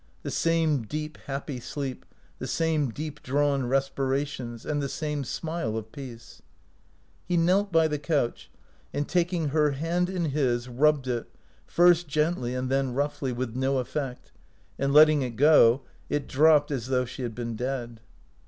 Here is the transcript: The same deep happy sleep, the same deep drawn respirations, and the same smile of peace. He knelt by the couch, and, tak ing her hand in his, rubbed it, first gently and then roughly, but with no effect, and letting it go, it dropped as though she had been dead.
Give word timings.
The 0.23 0.31
same 0.31 0.81
deep 0.81 1.19
happy 1.27 1.59
sleep, 1.59 2.07
the 2.39 2.47
same 2.47 2.89
deep 2.89 3.21
drawn 3.21 3.67
respirations, 3.67 4.65
and 4.65 4.81
the 4.81 4.89
same 4.89 5.23
smile 5.23 5.77
of 5.77 5.91
peace. 5.91 6.41
He 7.27 7.37
knelt 7.37 7.71
by 7.71 7.87
the 7.87 7.99
couch, 7.99 8.49
and, 8.95 9.07
tak 9.07 9.31
ing 9.31 9.49
her 9.49 9.73
hand 9.73 10.09
in 10.09 10.31
his, 10.31 10.67
rubbed 10.67 11.07
it, 11.07 11.29
first 11.67 12.07
gently 12.07 12.55
and 12.55 12.71
then 12.71 12.95
roughly, 12.95 13.29
but 13.31 13.37
with 13.49 13.55
no 13.55 13.77
effect, 13.77 14.31
and 14.79 14.91
letting 14.91 15.21
it 15.21 15.35
go, 15.35 15.83
it 16.09 16.27
dropped 16.27 16.71
as 16.71 16.87
though 16.87 17.05
she 17.05 17.21
had 17.21 17.35
been 17.35 17.55
dead. 17.55 17.99